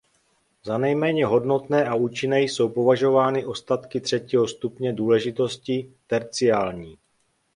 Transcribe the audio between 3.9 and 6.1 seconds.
třetího stupně důležitosti